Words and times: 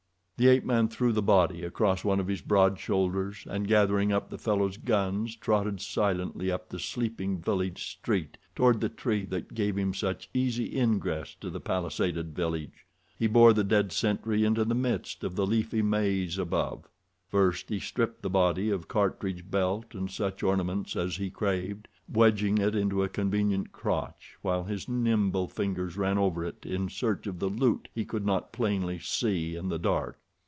The 0.37 0.47
ape 0.47 0.63
man 0.63 0.87
threw 0.87 1.11
the 1.13 1.21
body 1.21 1.63
across 1.63 2.03
one 2.03 2.19
of 2.19 2.25
his 2.27 2.41
broad 2.41 2.79
shoulders 2.79 3.45
and, 3.47 3.67
gathering 3.67 4.11
up 4.11 4.31
the 4.31 4.39
fellow's 4.39 4.75
gun, 4.77 5.27
trotted 5.39 5.79
silently 5.79 6.51
up 6.51 6.67
the 6.69 6.79
sleeping 6.79 7.37
village 7.39 7.87
street 7.91 8.39
toward 8.55 8.81
the 8.81 8.89
tree 8.89 9.23
that 9.25 9.53
gave 9.53 9.77
him 9.77 9.93
such 9.93 10.31
easy 10.33 10.75
ingress 10.79 11.35
to 11.41 11.51
the 11.51 11.59
palisaded 11.59 12.33
village. 12.35 12.87
He 13.19 13.27
bore 13.27 13.53
the 13.53 13.63
dead 13.63 13.91
sentry 13.91 14.43
into 14.43 14.65
the 14.65 14.73
midst 14.73 15.23
of 15.23 15.35
the 15.35 15.45
leafy 15.45 15.83
maze 15.83 16.39
above. 16.39 16.89
First 17.27 17.69
he 17.69 17.77
stripped 17.79 18.23
the 18.23 18.29
body 18.31 18.71
of 18.71 18.87
cartridge 18.87 19.51
belt 19.51 19.93
and 19.93 20.09
such 20.09 20.41
ornaments 20.41 20.95
as 20.95 21.17
he 21.17 21.29
craved, 21.29 21.87
wedging 22.11 22.57
it 22.57 22.73
into 22.73 23.03
a 23.03 23.09
convenient 23.09 23.71
crotch 23.71 24.37
while 24.41 24.63
his 24.63 24.89
nimble 24.89 25.47
fingers 25.47 25.97
ran 25.97 26.17
over 26.17 26.43
it 26.43 26.65
in 26.65 26.89
search 26.89 27.27
of 27.27 27.37
the 27.37 27.47
loot 27.47 27.89
he 27.93 28.03
could 28.03 28.25
not 28.25 28.51
plainly 28.51 28.97
see 28.97 29.55
in 29.55 29.69
the 29.69 29.77
dark. 29.77 30.17